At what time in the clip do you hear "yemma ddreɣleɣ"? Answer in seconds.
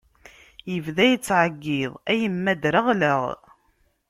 2.21-3.21